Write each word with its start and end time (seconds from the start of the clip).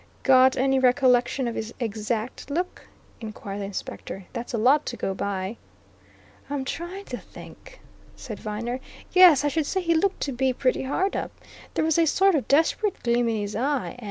"Got 0.23 0.57
any 0.57 0.79
recollection 0.79 1.47
of 1.47 1.53
his 1.53 1.75
exact 1.79 2.49
look?" 2.49 2.87
inquired 3.19 3.59
the 3.61 3.65
Inspector. 3.65 4.25
"That's 4.33 4.51
a 4.51 4.57
lot 4.57 4.83
to 4.87 4.97
go 4.97 5.13
by." 5.13 5.57
"I'm 6.49 6.65
trying 6.65 7.05
to 7.05 7.19
think," 7.19 7.79
said 8.15 8.39
Viner. 8.39 8.79
"Yes 9.11 9.45
I 9.45 9.47
should 9.47 9.67
say 9.67 9.79
he 9.79 9.93
looked 9.93 10.21
to 10.21 10.31
be 10.31 10.53
pretty 10.53 10.81
hard 10.81 11.15
up. 11.15 11.29
There 11.75 11.85
was 11.85 11.99
a 11.99 12.07
sort 12.07 12.33
of 12.33 12.47
desperate 12.47 13.03
gleam 13.03 13.29
in 13.29 13.35
his 13.41 13.55
eye. 13.55 13.99